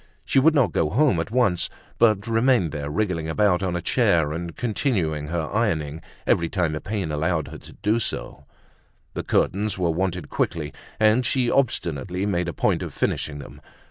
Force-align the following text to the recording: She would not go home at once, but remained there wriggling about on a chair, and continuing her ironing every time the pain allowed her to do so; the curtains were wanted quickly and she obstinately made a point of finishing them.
She 0.25 0.39
would 0.39 0.55
not 0.55 0.71
go 0.71 0.89
home 0.89 1.19
at 1.19 1.29
once, 1.29 1.69
but 1.99 2.25
remained 2.25 2.71
there 2.71 2.89
wriggling 2.89 3.29
about 3.29 3.61
on 3.61 3.75
a 3.75 3.83
chair, 3.83 4.33
and 4.33 4.55
continuing 4.55 5.27
her 5.27 5.47
ironing 5.53 6.01
every 6.25 6.49
time 6.49 6.71
the 6.71 6.81
pain 6.81 7.11
allowed 7.11 7.49
her 7.49 7.59
to 7.59 7.73
do 7.83 7.99
so; 7.99 8.45
the 9.13 9.21
curtains 9.21 9.77
were 9.77 9.91
wanted 9.91 10.27
quickly 10.27 10.73
and 10.99 11.23
she 11.23 11.51
obstinately 11.51 12.25
made 12.25 12.47
a 12.47 12.51
point 12.53 12.81
of 12.81 12.95
finishing 12.95 13.37
them. 13.37 13.61